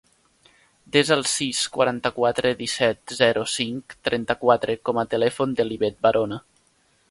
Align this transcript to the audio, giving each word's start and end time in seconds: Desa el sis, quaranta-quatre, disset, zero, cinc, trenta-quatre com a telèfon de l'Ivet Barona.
Desa 0.95 1.11
el 1.15 1.19
sis, 1.31 1.59
quaranta-quatre, 1.75 2.53
disset, 2.63 3.13
zero, 3.19 3.45
cinc, 3.57 3.95
trenta-quatre 4.09 4.79
com 4.89 5.03
a 5.03 5.07
telèfon 5.15 5.57
de 5.61 5.69
l'Ivet 5.71 6.05
Barona. 6.09 6.45